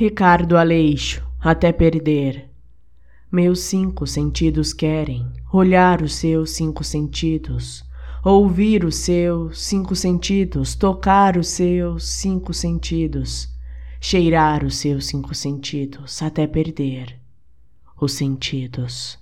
[0.00, 2.48] Ricardo Aleixo, até perder.
[3.30, 7.84] Meus cinco sentidos querem olhar os seus cinco sentidos,
[8.24, 13.46] ouvir os seus cinco sentidos, tocar os seus cinco sentidos,
[14.00, 17.20] cheirar os seus cinco sentidos, até perder
[18.00, 19.18] os sentidos.